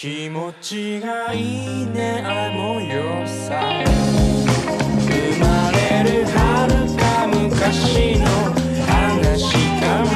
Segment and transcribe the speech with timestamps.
[0.00, 3.60] 気持ちがいいねあの夜さ
[5.00, 8.24] 生まれる遥か昔の
[8.86, 10.14] 話かも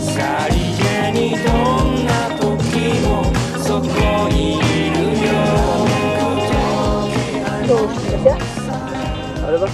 [0.00, 1.52] さりげにど
[1.84, 2.10] んな
[2.40, 3.06] 時も
[3.62, 3.92] そこ
[4.30, 4.60] にい
[4.96, 5.28] るよ
[7.66, 7.68] 就
[8.08, 8.24] 这些，
[9.42, 9.68] 好了吧，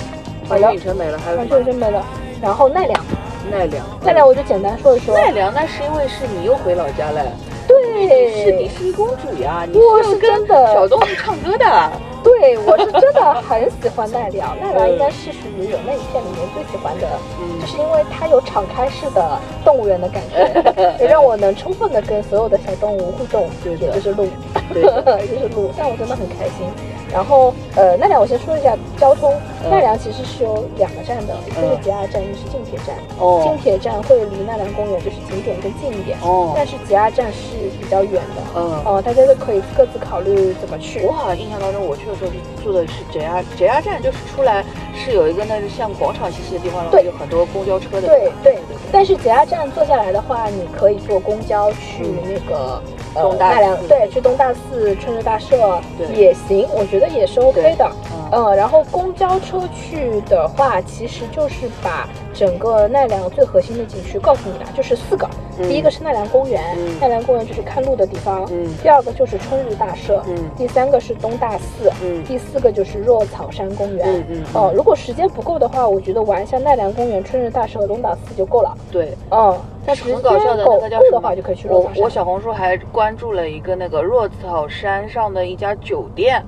[0.49, 1.49] 好了影城没了，还有啊，什么？
[1.49, 2.03] 就是这么的。
[2.41, 3.05] 然后奈良，
[3.53, 5.15] 奈良，奈良我就简单说一说。
[5.15, 7.23] 奈良，那是因为是你又回老家了，
[7.69, 8.09] 对，
[8.45, 11.93] 是迪士尼公主呀，你我是是跟小动物唱歌的。
[12.25, 17.07] 对，我是真的很喜欢奈良， 奈良应该是属于有那一片里面最喜欢的，
[17.41, 17.61] 嗯。
[17.61, 24.29] 就是因为它有敞开式的动物园的感觉， 也让我能充分的跟所有的小动物互动，也就是鹿，
[24.73, 25.03] 对的。
[25.27, 26.67] 就是鹿，让我真的很开心。
[27.13, 29.41] 然后呃，奈良我先说一下交通，嗯
[29.71, 31.81] 奈良其实是有两个站的，一个是嗯。
[31.83, 32.97] 吉亚站，一个是近铁站。
[33.19, 33.43] 哦。
[33.45, 36.53] 近铁站会离奈良公园就是景点更近一点，哦。
[36.57, 38.83] 但是吉亚站是比较远的，嗯。
[38.85, 41.01] 哦、大家都可以各自考虑怎么去。
[41.07, 47.05] 我好像印象当中，我去的时候是住的是 JR JR 站，就是出来是有一个那个像广场兮兮的地方，然后对。
[47.05, 48.07] 有很多公交车的。
[48.07, 48.59] 对对，
[48.93, 52.17] 但是吉亚站坐下来的话，你可以坐公交去嗯。
[52.25, 52.83] 那个、
[53.15, 55.79] 呃东大奈良寺，对，去东大寺、春日大社
[56.15, 57.91] 也行，我觉得也是 OK 对的。
[58.33, 65.29] 嗯嗯，然后公交车去的话，其实就是把整个奈良最核心的景区告诉你了，就是四个。
[65.59, 68.49] 嗯第一个是奈良公园，嗯奈良公园就是看路的地方。
[68.51, 74.07] 嗯第二个就是春日大社，嗯第三个是东大寺，嗯第四个就是若草山公园。
[74.09, 78.75] 嗯嗯嗯哦，如果时间不够的话，我觉得玩一下奈良公园、春日大社和东大寺就够了。
[78.91, 81.69] 对，嗯，但时间很搞笑的够那个叫什么够的话，就可以去。
[81.69, 86.43] 我小红书还关注了一个那个若草山上的一家酒店，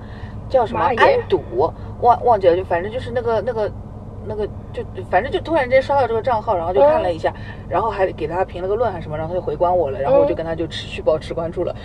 [0.48, 0.96] 叫什么安
[1.28, 1.42] 堵，
[2.00, 3.70] 忘忘记了，就反正就是那个那个。
[4.26, 7.30] 那个就反正就突然间刷到这个账号，然后就看了一下，
[7.68, 11.76] 然后还给他评了个论还是什么，然后他就回关我了，然后我就跟他就持续保持关注了。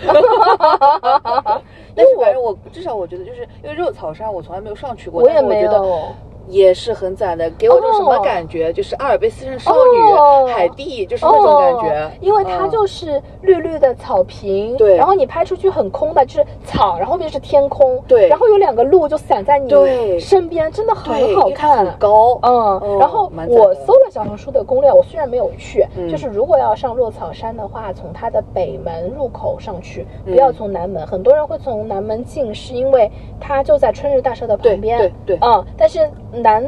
[1.94, 6.14] 但是反正我至少我觉得就是因为肉草山我从来没有上去过，我也没但是我觉得有。
[6.50, 8.72] 也是很赞的，给我一种什么哦感觉？
[8.72, 10.46] 就是阿尔卑斯山少女、哦。
[10.52, 11.96] 海蒂，就是那种感觉。
[12.04, 14.96] 哦因为它嗯就是绿绿的草坪，对。
[14.96, 18.28] 然后你拍出去很空的，就是草，然后后面是天空，对。
[18.28, 20.18] 然后有两个鹿就散在你对。
[20.18, 22.38] 身边，真的很好看，很高。
[22.42, 26.08] 嗯，哦然后我搜了小红书的攻略，我虽然没有去，嗯。
[26.08, 30.34] 就是如果要上落草山的话，从它的北门入口上去，嗯。
[30.34, 31.06] 不要从南门。
[31.06, 35.36] 很多人会从南门进，是因为它就在春日大社的旁边，对对。
[35.36, 36.10] 对嗯，但是
[36.42, 36.64] 南。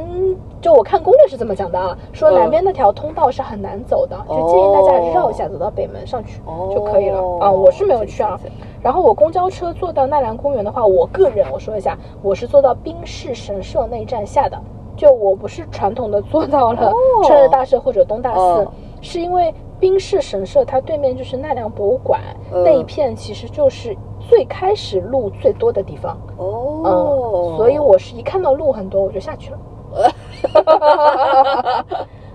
[0.60, 2.34] 就我看攻略是这么讲的啊，说嗯。
[2.34, 7.50] 南边那条通道是很难走的，就建议大家绕一下走到北门上去哦就可以了啊。
[7.50, 8.38] 我是没有去啊。
[8.80, 14.56] 然后我公交车坐到奈良公园的话，我个人我说一下，我是坐到冰室神社那一站下的，
[14.96, 16.94] 就我不是传统的坐到了哦。
[17.26, 22.20] 春日大社或者东大寺，哦是因为冰室神社它对面就是奈良博物馆、
[22.52, 22.62] 嗯。
[22.62, 29.58] 那一片，其实就是最开始路最多的地方，哦嗯，，所以我是一看到路很多我就下去了。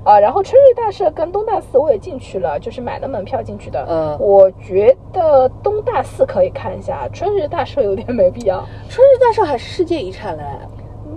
[0.03, 3.85] 啊，然后春日大社跟东大寺我也进去了，就是买了门票进去的。
[3.89, 10.43] 嗯我觉得东大寺可以看一下，春日大社有点没必要，春日大社还是世界遗产嘞。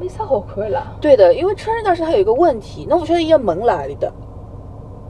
[0.01, 0.83] 没啥好看了。
[1.01, 4.11] 对的，因为春日大社它有一个问题，那我觉得一个门哪里的，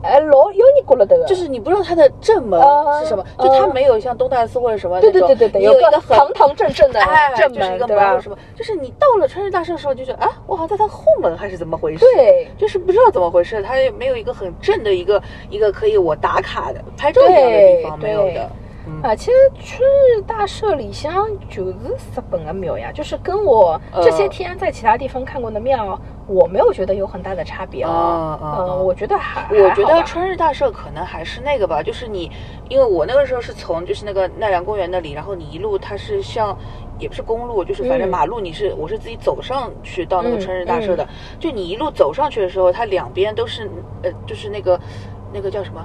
[0.03, 8.21] 哎，老有你过了的，就是你不知道它的正门啊是什么，啊就它没有像东大寺或者什么对那种，对对对对，有一个很堂堂正正的哎，正就是一个门？
[8.21, 11.99] 什么，就是你到了春日大社的时候，就觉得啊，我好像在它后门还是怎么回事？
[11.99, 18.49] 对，就是不知道怎么回事，它也没有一个很正的一个一个可以我打卡的拍照一样的地方，没有的。
[18.87, 21.95] 嗯，而且春日大社里向就是日
[22.29, 28.39] 本的庙呀，就是跟我这些天在其他地方看过的庙，我没有觉得有很大的差别啊哦。
[28.41, 32.31] 啊啊嗯，我觉得还我觉得春日大社可能还是那个吧，就是你，
[32.69, 36.57] 因为我那个时候是从就是那个奈良公园那里，然后你一路它是像。
[36.99, 41.03] 也不是公路，就是反正嗯马路，你是、我是自己走上去到那个嗯春日大社的。
[41.39, 43.67] 就你一路走上去的时候，它两边都是
[44.03, 44.79] 呃，就是那个
[45.33, 45.83] 那个叫什么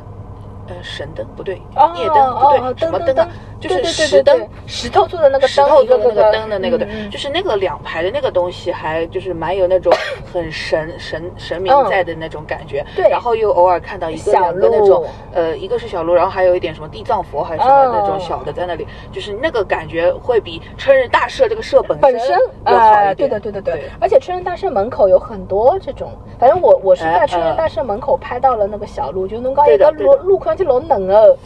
[0.69, 3.29] 呃神灯不对，哦夜灯不对，哦什么灯啊？
[3.61, 9.93] 就是对对对石灯石头做的那个石头做的那个个灯的那个对，嗯嗯就是那个两排的那个东西，还就是蛮有那种
[10.33, 12.81] 很神神神明在的那种感觉。
[12.81, 13.09] 嗯对。
[13.09, 23.29] 然后又偶尔看到一个两个那种，呃，一个是小鹿，然后还有一点什么地藏佛还是什么哦那种小的在那里，就是那个感觉会比春日大社这个社本本身要好哎，一点。
[23.29, 31.37] 对的对的对对，而且春日大社门口有很多这种，反正我我是哎在春日哎大社门口拍到了那个小路，就侬讲一个路路况就老冷哦，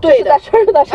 [0.00, 0.32] 对的。
[0.32, 0.38] 而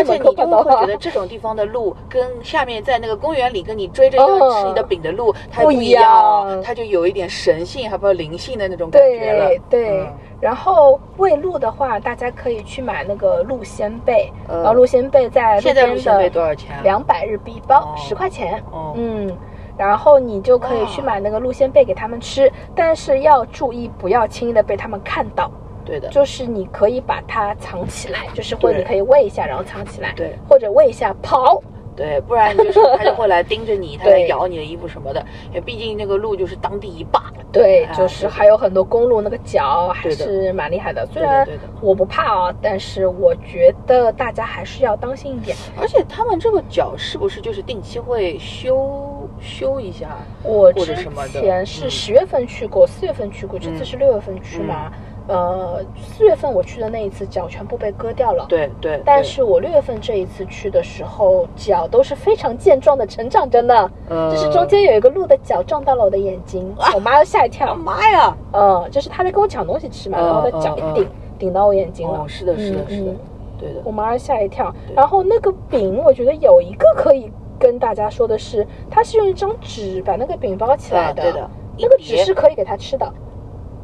[0.03, 9.49] 且你就会觉得这种地方的路跟下面在那个公园里跟你追着要嗯吃你的饼的路， 它不一样样，它就有一点神性，还不灵性的那种感觉了。
[9.69, 10.07] 对。
[10.41, 16.81] 然后喂鹿的话，大家可以去买那个鹿仙贝，呃然后鹿仙贝在现在鹿仙贝多的少钱啊？
[16.83, 18.61] 两百日币一包哦，十、块钱。
[18.71, 18.93] 哦。
[18.95, 19.35] 嗯，
[19.77, 25.49] 然后你就可以去买那个鹿仙贝给他们吃，但是要注意不要轻易的被他们看到，
[25.85, 31.61] 对的，就是你可以把它藏起来，就是或者你可以喂一下，然后藏起来，对或者喂一下跑。
[31.95, 35.25] 对，不然就是它就会来盯着你，它来对咬你的衣服什么的。
[35.47, 37.31] 因为毕竟那个鹿就是当地一霸。
[37.53, 41.47] 对，哎就是还有很多公路那个角还是蛮厉害的，虽然
[41.79, 45.55] 我不怕啊，但是我觉得大家还是要当心一点。
[45.79, 50.17] 而且他们这个角是不是就是定期会修修一下？
[50.43, 54.91] 我之前是嗯十月份去过，四月份去过，这次嗯是六月份去嘛。
[55.27, 58.45] 呃，四月份我去的那一次脚全部被割掉了。。
[58.47, 58.97] 对对。
[58.97, 63.89] 对但是我六月份这一次去的时候，脚都是非常健壮的成长着呢。
[64.09, 67.73] 嗯就是中间有一个鹿的脚撞到了我的眼睛，我妈都吓一跳。
[67.75, 68.37] 妈呀！
[68.53, 71.07] 嗯，就是他在跟我抢东西吃嘛，嗯然后他脚一嗯顶，
[71.39, 72.19] 顶到我眼睛了。
[72.19, 73.11] 哦，是的，是的，是的
[73.59, 73.91] 对的我。
[73.91, 74.73] 妈吓一跳。
[74.95, 81.49] 然后那个饼，我觉得有一个可以跟大家说的是，它是用一张纸把那个饼包起来的，啊对的
[81.79, 83.11] 那个纸是可以给它吃的，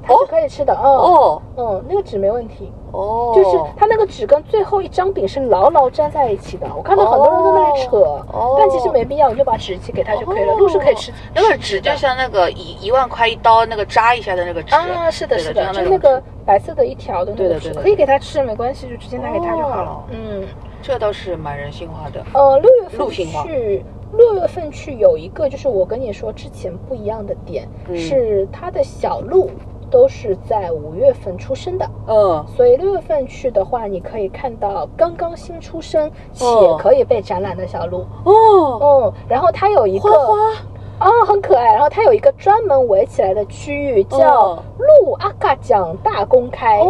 [0.03, 6.67] 它是可以吃的，嗯哦嗯，那个纸没问题，哦，就是它那个纸跟最后一张饼是牢牢粘在一起的。
[6.75, 10.53] 我看到很多人在那里扯，哦但其实没必要，你就把纸寄给他就可以了。
[10.53, 20.03] 哦鹿是可以吃那个纸，就像那个一一万块一刀那个扎一下的那个纸啊，是的，是的，就那个白色的一条的那个纸，对对可以给他吃，没关系，就直接拿给他就好了哦。
[20.09, 20.43] 嗯。
[20.83, 22.25] 这倒是蛮人性化的。
[22.33, 23.85] 呃，六月份去，
[24.17, 29.51] 六月份去有一个就是我跟你说之前不一样的点，嗯是它的小鹿
[29.91, 31.85] 都是在五月份出生的。
[32.07, 38.05] 嗯，所以六月份去的话，你可以看到刚刚新出生且哦可以被展览的小鹿。
[38.23, 41.73] 哦，嗯，然后它有一个花花，哦，很可爱。
[41.73, 46.79] 然后它有一个专门围起来的区域，叫哦鹿阿嘎奖大公开。
[46.79, 46.89] 哦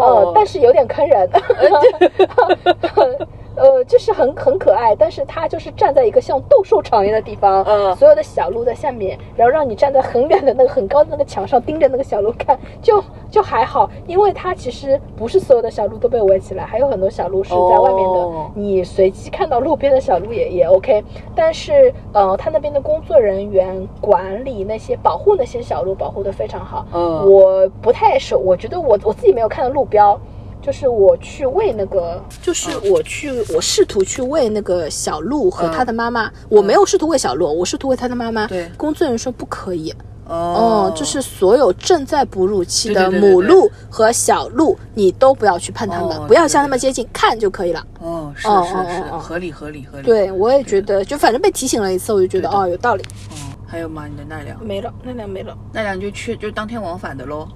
[0.00, 1.28] 呃，但是有点坑人，
[3.60, 21.04] 呃，就是很很可爱，但是它就是站在一个像斗兽场一样的地方，嗯所有的小鹿在下面，然后让你站在很远的那个很高的那个墙上盯着那个小鹿看，就就还好，因为它其实不是所有的小鹿都被围起来，还有很多小鹿是在外面的，哦你随机看到路边的小鹿也也 OK，
[21.34, 30.18] 但是呃，他那边的工作人员管理那些保护那些小鹿保护的非常好，嗯我不太熟，我觉得我我自己没有看到路标。
[30.62, 36.30] 就是我去喂那个，就是我去，我试图去喂那个小鹿和他的妈妈。
[36.48, 38.46] 我没有试图喂小鹿，我试图喂他的妈妈。
[38.46, 39.94] 对工作人员说不可以。
[40.26, 47.84] 哦哦，就是所有正在哺乳期的母鹿和小鹿，你都不要去碰它们，哦不要向它们接近，看就可以了。
[48.00, 53.04] 哦，是哦是是，哦哦哦合理合理合理。，对，我也觉得，就反正被提醒了一次，我就觉得哦，有道理。
[53.32, 53.36] 嗯，
[53.66, 54.06] 还有吗？
[54.06, 55.52] 你的奈良，没了，那辆没了。
[55.72, 57.48] 奈良就去就当天往返的喽。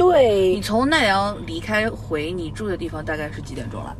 [0.00, 3.96] 你，从奈良离开回你住的地方大概是几点钟了？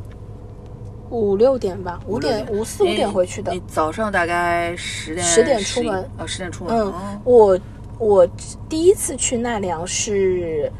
[1.09, 3.61] 五六点吧，五点五四五点回去的你。
[3.67, 6.73] 早上大概十点10点出11门哦，十点出门。
[6.73, 7.59] 嗯哦，我
[7.99, 8.27] 我
[8.69, 10.71] 第一次去奈良是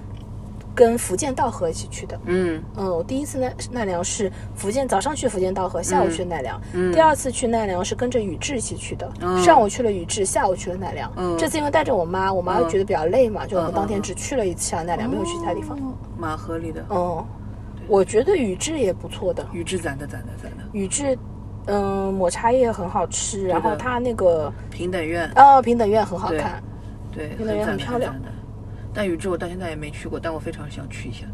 [0.73, 2.19] 跟福建道河一起去的。
[2.25, 6.59] 嗯嗯，我第一次奈奈良是福建早上去福建道河，下午去奈良。
[6.73, 11.11] 嗯第二次去奈良是跟着宇智一起去的，嗯上午去了宇智，下午去了奈良。
[11.17, 15.77] 嗯这次因为带着我妈，我妈嗯觉得比较累嘛，就我们嗯当天嗯只去了一次奈良，没有去其他地方。
[15.77, 16.85] 哦蛮合理的。
[16.89, 17.25] 嗯，
[17.87, 21.17] 我觉得宇智也不错的，宇智攒的攒的攒的，宇智，
[21.65, 26.61] 嗯，抹茶叶很好吃，然后它那个平等院哦平等院很好看。
[27.11, 28.15] 对，平等院很漂亮。
[28.93, 31.25] 但宇治我到现在也没去过，但我非常想去一下。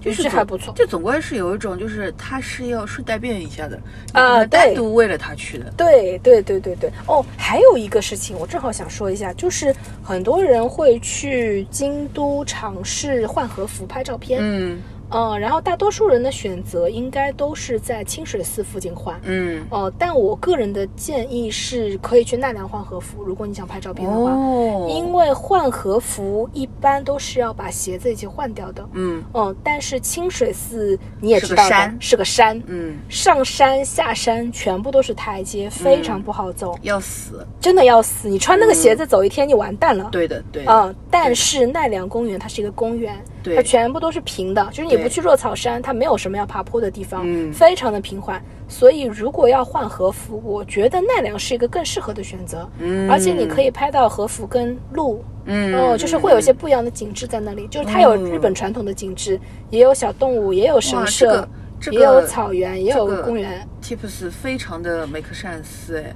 [0.00, 3.76] 就是还不错就总归是有一种，就是他是要顺带便一下的
[4.12, 5.72] 啊你不是单独为了他去的。
[5.76, 14.78] 对对对对对，哦，还有一个事情，我正好想说一下，就是很多人会去京都尝试换和服拍照片，嗯
[15.10, 19.18] 嗯，然后大多数人的选择应该都是在清水寺附近换。
[19.24, 28.88] 嗯，哦、但我个人的建议是可以去奈良换和服，如果你想拍照片的话，哦，因为换和服一般都是要把鞋子一起换掉的。
[28.92, 38.28] 嗯嗯，但是清水寺你也知道的，个山是个山，嗯上山下山全部都是台阶，非常不好走，要死，真的要死。
[38.28, 40.08] 你穿那个鞋子走一天，你完蛋了。
[40.12, 43.16] 对的对的，啊、但是奈良公园它是一个公园，
[43.48, 48.42] 对它全部都是平的，就是你不去若草山，它没有什么要爬坡的地方，嗯非常的平缓。
[48.68, 55.24] 所以如果要换和服，我觉得奈良是一个更适合的选择，嗯而且你可以拍到和服跟鹿。
[55.50, 59.40] 嗯哦，就是会有一些不一样的景致在那里，就是它有日本传统的景致，
[59.70, 61.48] 也有小动物，也有神社，个
[61.90, 63.66] 也有草原，也有这个公园。
[63.82, 66.14] tips 非常的 make sense，哎，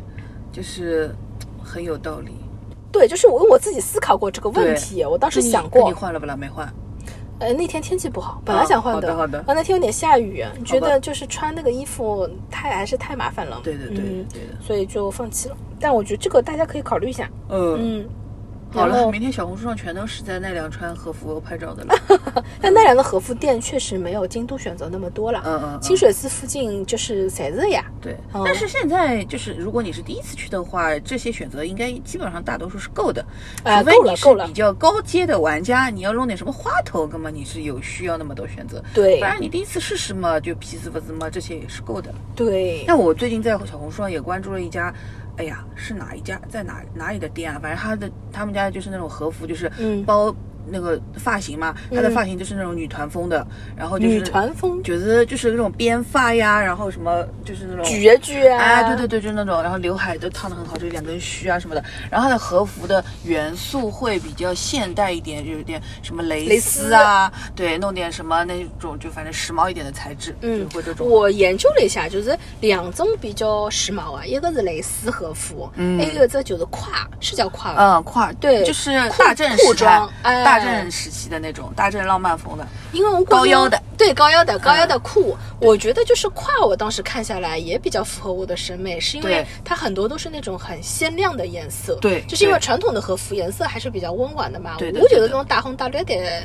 [0.53, 1.15] 就是
[1.65, 2.33] 很有道理。
[2.93, 6.37] 对，就是我我自己思考过这个问题，我当时想过那你，换了不啦？
[6.37, 6.71] 没换。
[7.43, 14.55] 呃，那天天气不好，本来想换好的好的啊，那天有点下雨，觉得就是穿那个衣服太还是太麻烦了，对对对嗯对的。
[14.65, 15.57] 所以就放弃了。
[15.81, 18.09] 但我觉得这个大家可以考虑一下，嗯，嗯。
[18.73, 21.95] 好了，明天小红书上全都是在奈良穿和服拍照的了。
[22.61, 25.81] 但奈良的和服店确实没有京都选择那么多了，嗯嗯嗯。
[25.81, 33.25] 清水寺附近就是侪是呀，对，嗯但是现在就是，如果你是第一次去的话，这些选择应该基本上大多数是够的，
[33.65, 34.37] 哎除非你是够了。
[34.37, 38.83] 够了比较高阶的玩家，你要弄点什么花头，根本你是有需要那么多选择。
[38.95, 39.19] 对。
[39.19, 42.13] 不然你第一次试试嘛，就皮斯不斯嘛，这些也是够的。
[42.35, 44.93] 对，那我最近在小红书上也关注了一家，
[45.37, 47.59] 哎呀，是哪一家，在哪哪里的店啊？
[47.61, 50.35] 反正他的他们家就是那种和服，就是嗯包
[50.67, 61.83] 那个发型嘛，她的发型就是那种女团风的，然后就是女团风觉得就是那种编发呀，然后什么就是那种绝绝啊，哎，对对对，就是那种，然后刘海都烫得很好，就两根须啊什么的。
[62.11, 71.09] 然后她的和服的元素会比较现代一点，就有点什么蕾蕾丝啊，对，弄点什么那种就反正时髦一点的材质，嗯就会这种。
[71.09, 77.97] 我研究了一下，就是两种比较时髦啊，一个是蕾丝和服，嗯还有一个就是胯，是叫胯吧？
[77.97, 82.67] 嗯，胯对就是裤大正裤时代装哎大正时期的那种大正浪漫风的。
[82.93, 95.23] 因为我高腰的，对高腰的高腰的裤，我觉得就是胯，我当时看下来也比较符合我的审美，是因为它很多都是那种很鲜亮的颜色，对就是因为传统的和服颜色还是比较温婉的嘛，对的我觉得对。
[95.23, 96.13] 的这种大红大绿的，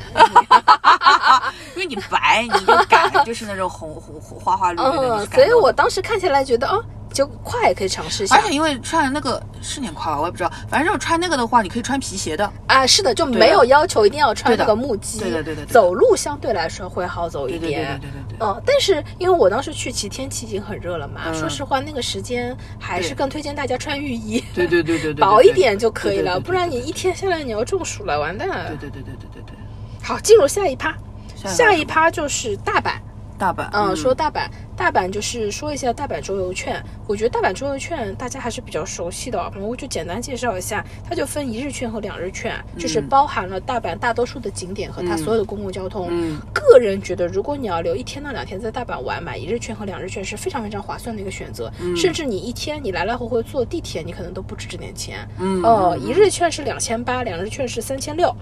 [1.74, 8.36] 因为你白，你就改就是那种红红红花花绿绿的， 所以我当时看起来觉得哦，就胯也可以尝试一下。
[8.36, 12.50] 而且因为穿那个是年跨吧，我也不知道，反正就穿那个的话，你可以穿皮鞋的。
[12.66, 17.60] 啊，是的，就没有要求一定要穿那个木屐，对的对的走路相对来说会好走一点。
[17.60, 21.34] 对对点，对对对但是因为我当时去，其实天气已经很热了嘛，嗯。
[21.34, 28.48] 说实话，那个时间还是更推荐大家穿浴衣，对对对对对对，薄一点就可以了，不然你一天下来你要中暑了，完蛋。
[28.48, 28.68] 了。
[28.68, 29.56] 对对对对对对对。
[30.02, 30.90] 好，进入下一趴，
[31.34, 31.48] 下一趴。
[31.50, 32.92] 下一趴就是大阪。
[33.38, 36.82] 大阪，嗯，说大阪，大阪就是说一下大阪周游券。
[37.06, 46.08] 我觉得大阪周游券大家还是比较熟悉的，我就简单介绍一下，它就分一日券和两日券，就是包含了大阪大多数的景点和它所有的公共交通。
[46.10, 51.72] 嗯个人觉得，如果你要留一天到两天在大阪玩，买一日券和两日券是非常非常划算的一个选择。
[51.80, 55.26] 嗯甚至你一天你来来回回坐地铁，你可能都不止这点钱。
[55.38, 58.34] 嗯呃，嗯一日券是两千八，两日券是三千六。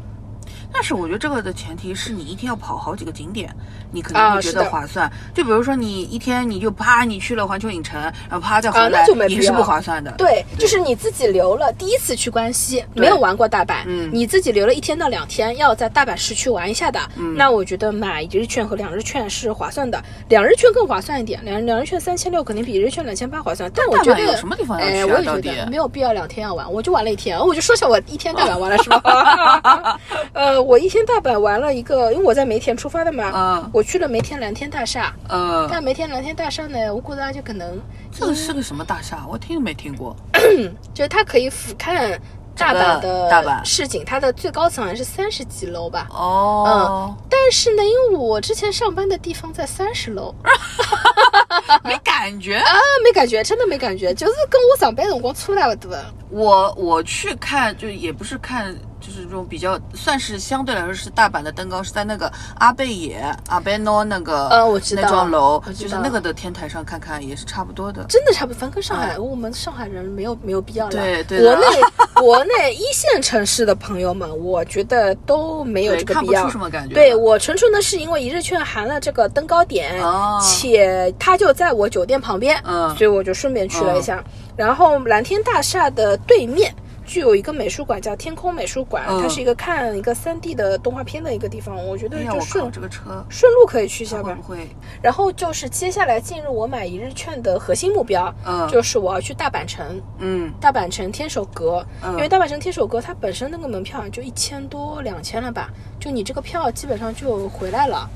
[0.79, 3.49] 但是我觉得这个的前提是你一天要跑好几个景点，
[3.91, 5.11] 你可能会觉得划算。
[5.33, 10.11] 就比如说你一天你就啪你去了环球影城，然后啪再回来，啊那就没必也是不划算的。
[10.19, 29.99] 对，就是你自己留了第一次去关西，没有玩过大阪，嗯你自己留了一天到两天，要在大阪市区玩一下的，嗯那我觉得买一日券和两日券是划算的，两日券更划算一点，两两日券三千六肯定比一日券两千八划算，但我觉得有什么地方要去啊哎，我也到底觉得没有必要两天要玩，我就玩了一天，我就说一下我一天大阪玩了是吧？
[30.35, 37.81] 呃，我一天大阪玩了一个，因为我在梅田出发的嘛，嗯我去了梅田蓝天大厦，啊，但梅田蓝天大厦呢，我觉得就可能
[38.11, 39.25] 这个是个什么大厦？
[39.31, 40.17] 我听都没听过。
[40.93, 42.19] 就是它可以俯瞰
[42.57, 46.09] 大阪的大阪市景，它的最高层好像是三十几楼吧。
[46.11, 50.35] 哦，嗯但是呢，因为我之前上班的地方在三十楼
[51.85, 52.57] 没感觉。
[52.59, 55.97] 啊，没感觉，真的没感觉，就是跟我上班辰光差不多。
[56.31, 68.05] 我我去看，就也不是看，就是这种比较算是相对来说是大阪的登高，是在那个阿贝野阿贝诺那个呃我知道那幢楼，就是那个的天台上看看也是差不多的。
[68.09, 71.67] 真的差不多，反正跟上海，我们上海人没有没有必要对对的国内
[72.15, 76.45] 国内一线城市的朋友们，我觉得都没有这个必要。
[76.45, 84.23] 出什么感觉对我纯纯的是因为一日券含了这个登高点，哦且它就在我酒店旁边，嗯所以我就顺便去了一下。
[84.57, 86.75] 然后蓝天大厦的对面。
[87.07, 94.43] 就有一个美术馆叫天空美术馆，嗯它是一个看一个三 D 的动画片的一个地方，我觉得就顺、靠，这个车顺路可以去一下吧会不。
[94.43, 94.69] 会？
[95.01, 100.03] 然后就是接下来进入我买一日券的核心目标，嗯就是我要去大阪城。
[100.19, 105.71] 嗯大阪城天守阁，嗯因为大阪城天守阁它本身那个门票就一千多两千了吧，
[106.01, 108.11] 就你这个票基本上就回来了。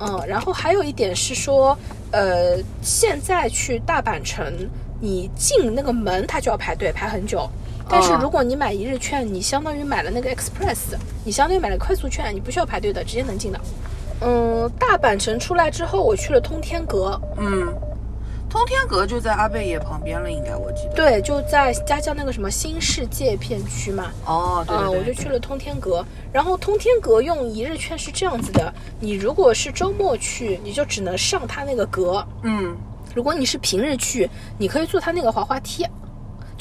[0.00, 1.78] 嗯，然后还有一点是说，
[2.10, 4.52] 呃，现在去大阪城，
[5.00, 7.48] 你进那个门它就要排队排很久。
[7.88, 13.60] 但是哦如果你买一日券，你相当于买了那个 Express，你相当于买了快速券，你不需要排队的，直接能进的。
[14.20, 17.74] 嗯，大阪城出来之后，我去了通天阁，嗯，
[18.48, 20.94] 通天阁就在阿贝野旁边了，应该我记得。
[20.94, 24.12] 对，就在家乡那个什么新世界片区嘛。
[24.24, 32.74] 哦，对对嗯，对，我就去了通天阁，然后通天阁用一日券是这样子的，你如果是周末去，你就只能上它那个阁；嗯，
[33.14, 35.84] 如果你是平日去，你可以坐它那个滑滑梯，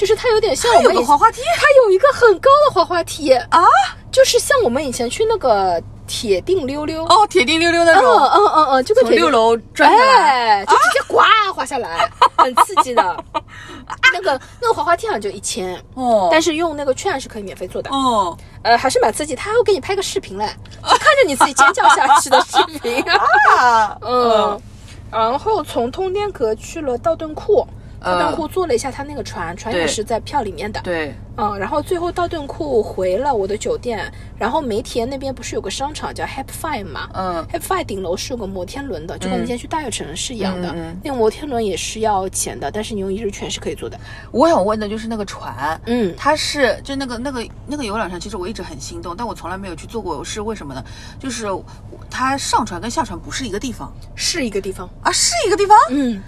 [0.04, 3.64] 就是它有点像我有们有个滑滑梯它有一个很高的滑滑梯啊，
[4.12, 10.60] 就是像我们以前去那个铁定溜溜，哦，铁定溜溜那嗯种，嗯嗯嗯，就跟六楼转下来。
[10.60, 11.20] 哎，就直接呱
[11.56, 13.24] 滑下来， 很刺激的。
[14.12, 17.90] 那个那个滑滑梯好像就一千，哦，但是用那个券是可以免费坐的。
[17.90, 20.46] 哦，呃，还是蛮刺激，他还会给你拍个视频嘞，
[20.82, 23.02] 就看着你自己尖叫下去的视频。
[23.58, 24.62] 啊，嗯，
[25.10, 27.66] 然后从通天阁去了道顿窟，
[28.04, 30.82] 道顿嗯窟坐了一下他那个船，船也对是在票里面的。
[30.82, 37.10] 对，嗯，然后最后道顿库回了我的酒店，然后梅田那边不是有个商场叫 Happy Five 嘛？
[37.14, 40.70] 嗯 Happy Five 顶楼是有个摩天轮的，就跟你今天去大悦城是一样的。
[40.70, 44.00] 嗯嗯那个摩天轮也是要钱的，但是你用一日券是可以坐的。
[44.32, 50.84] 我想问的就是那个船，嗯，它是就那个那个那个游览船，其实我一直很心动，但我从来没有去坐过，是为什么呢？
[51.20, 51.48] 就是
[52.10, 54.90] 它上船跟下船不是一个地方是一个地方。
[55.02, 56.22] 啊，是一个地方，嗯，是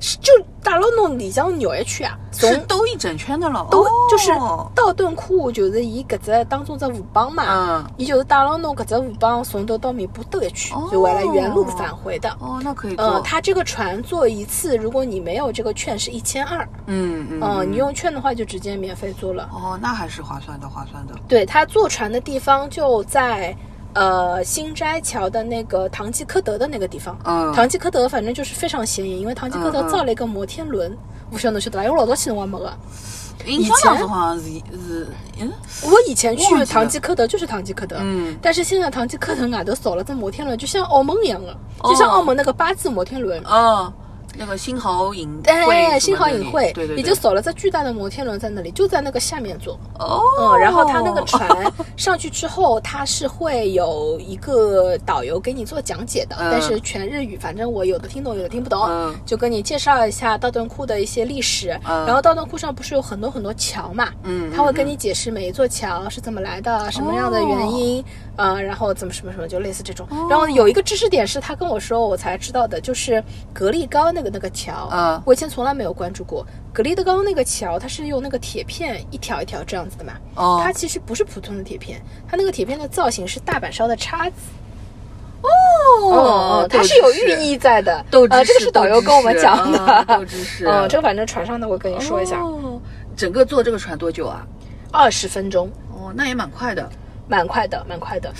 [0.00, 4.32] 就打了侬里向绕一圈啊，从是兜一整圈的了，都哦就是
[4.74, 12.30] 道顿窟，就是伊搿只当中只河浜嘛嗯，伊就是带牢侬搿只河浜从头到尾巴兜一圈哦，就为了原路返回的。
[12.40, 19.48] 哦，那可以做，嗯，它这个船坐一次，如果你没有这个券是一千二，嗯嗯嗯，你用券的话就直接免费坐了。
[19.52, 23.54] 哦，那还是划算的，划算的，对，它坐船的地方就在
[23.94, 27.18] 呃新斋桥的那个唐吉诃德的那个地方。
[27.24, 30.96] 嗯唐吉诃德反正就是非常显眼，因为唐吉诃德嗯嗯造了一个摩天轮，
[31.30, 31.84] 我晓得侬晓得伐？
[31.84, 32.72] 因为我老早去辰光没个。
[33.46, 34.44] 以前好像是
[34.86, 35.50] 是嗯
[35.82, 43.42] 我以前去唐吉诃德就是唐吉诃德，嗯但是现在唐吉诃德外头少了只摩天轮，就像澳门一样的，就像澳门那个八字摩天轮。
[43.44, 43.90] 哦，
[44.36, 45.66] 那个星豪影哎，
[46.50, 49.78] 会对对对，也就少了这巨大的摩天轮在那里，就在那个下面坐。
[49.98, 51.48] 哦，嗯，然后它那个船
[51.96, 56.48] 上去之后，它是会有一个导游给你做讲解的，嗯。
[56.50, 59.14] 但是全日语，反正我有的听懂，有的听不懂，嗯。
[59.26, 61.78] 就跟你介绍一下道顿窟的一些历史。
[61.84, 62.06] 嗯。
[62.06, 68.04] 然后道顿窟上不是有很多很多桥嘛，嗯他会跟你解释每一座桥是怎么来的，什么样的原因，哦
[68.40, 70.06] 呃，然后怎么什么什么，就类似这种。
[70.30, 76.46] 然后有一个知识点是他跟我说，我才知道的，就是格力高那个那个桥，嗯我以前从来没有关注过。
[76.72, 84.36] 格力的高那个桥，它是用那个铁片一条一条这样子的嘛，哦它其实不是普通的铁片，它那个铁片的造型是大阪烧的叉子。
[85.42, 87.96] 哦，它是有寓意在的。
[87.96, 90.04] 呃，斗知识，这个是导游跟我们讲的。
[90.06, 92.80] 豆知识， 嗯，这个反正船上的我跟你说一下，哦，
[93.16, 94.46] 整个坐这个船多久啊？
[94.92, 96.88] 二十分钟，哦，那也蛮快的。
[97.30, 98.30] 蛮快的，蛮快的。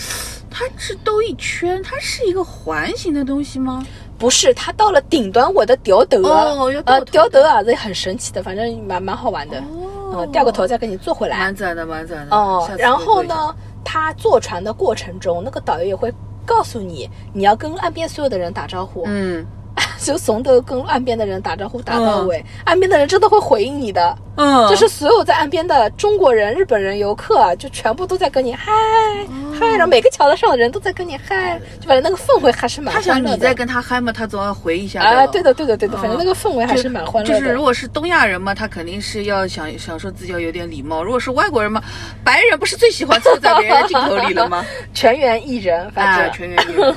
[0.50, 3.86] 它是兜一圈，它是一个环形的东西吗？
[4.18, 9.58] 不是，它到了顶端，我的掉头啊，哦要掉呃，头啊，这很神奇的，反正蛮蛮好玩的。
[9.58, 11.54] 哦嗯，掉个头再给你坐回来蛮。
[11.54, 12.36] 赞的，蛮赞的。
[12.36, 12.92] 哦然？
[12.92, 16.12] 后呢，他坐船的过程中，那个导游也会
[16.44, 19.46] 告诉你，你要跟岸边所有的人打招呼，嗯
[20.00, 24.16] 就怂的跟岸边的人打招呼打到尾，岸边的人真的会回应你的。
[24.36, 29.56] 嗯，就是所有在岸边的中国人、日本人、游客啊，就全部都在跟你嗨哦。
[29.58, 33.36] 嗨，然后每个桥上的人都在跟你嗨，就反正那个氛围还是蛮他想欢乐的。
[33.36, 37.38] 你在跟他嗨嘛，他总要回一下啊，对的，对的，对的，反正嗯那个氛围还是蛮欢乐的。
[37.38, 41.82] 就是如果是东亚人嘛，他肯定是要想想说自己要有点礼貌；如果是外国人嘛，
[42.24, 44.64] 白人不是最喜欢凑在别人的镜头里了吗？
[44.94, 46.94] 全员艺人，反啊，正、全员艺人，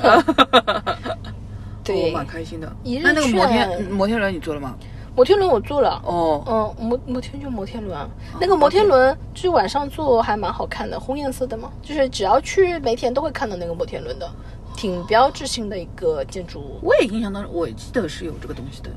[1.84, 3.02] 对我蛮开心的一日。
[3.02, 4.74] 那那个摩天券摩天轮你坐了吗？
[5.16, 6.02] 摩天轮我坐了。
[6.04, 6.42] 哦，
[6.80, 8.08] 嗯，摩摩天就摩天轮啊，
[8.40, 14.28] 那个摩天轮就是晚上坐还蛮好看的，红颜色的嘛，就是只要去梅田都会看到那个摩天轮的，
[14.76, 16.80] 挺标志性的一个建筑物。
[16.82, 18.90] 我也印象当中，我记得是有这个东西的。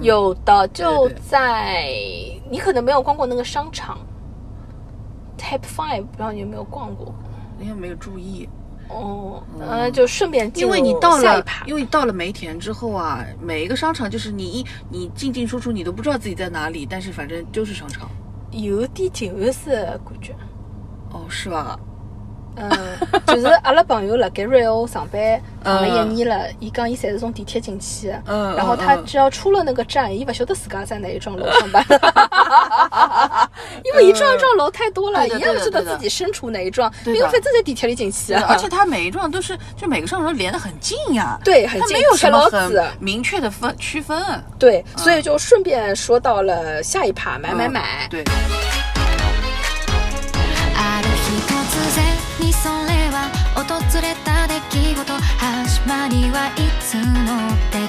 [0.00, 1.88] 有的就在
[2.48, 3.98] 你可能没有逛过那个商场
[5.36, 7.12] ，Type Five，不知道你有没有逛过？
[7.60, 8.48] 因为没有注意，
[8.88, 18.08] 哦，呃，就顺便进因为入你到了下一趴，因为到了梅田之后啊，每一个商场就是你一你进进出出，你都不知道自己在哪里，但是反正就是商场。
[18.52, 20.34] 有点旧式的感觉。
[21.10, 21.78] 哦，是吧？
[22.56, 22.70] 嗯，
[23.26, 25.20] 就是阿拉朋友辣盖瑞欧上班
[25.64, 31.84] 上了嗯一年了，伊讲伊侪是从地铁进去的，嗯然后他只要出了那个站，伊勿晓得自家在哪一幢楼上班，
[33.84, 38.32] 因为一幢一幢楼太多了，一样不知道自己身处哪一幢，因为反正在地铁里进去。
[38.32, 41.38] 啊，而且他每一幢都是，就每个上楼连得很近呀。
[41.44, 44.22] 对很近没有什么很明确的分区分。
[44.58, 48.24] 对，所以就顺便说到了下一趴买买嗯买，对，
[55.86, 57.83] 間にはいつもって